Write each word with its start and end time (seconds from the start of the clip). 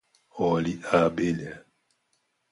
olhe 0.47 0.73
a 0.95 0.97
abelha 1.07 1.53